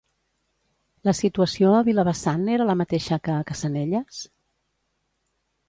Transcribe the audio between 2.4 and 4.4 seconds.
era la mateixa que a Cassanelles?